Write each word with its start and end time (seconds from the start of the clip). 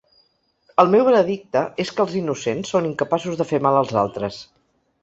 El 0.83 0.89
meu 0.95 1.03
veredicte 1.09 1.63
és 1.85 1.93
que 1.99 2.03
els 2.07 2.17
innocents 2.23 2.75
són 2.77 2.91
incapaços 2.91 3.39
de 3.43 3.51
fer 3.53 3.65
mal 3.69 3.83
als 3.85 3.97
altres. 4.07 4.43